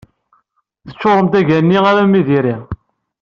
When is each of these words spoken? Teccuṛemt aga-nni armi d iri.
Teccuṛemt 0.87 1.33
aga-nni 1.39 1.79
armi 1.91 2.21
d 2.27 2.29
iri. 2.37 2.55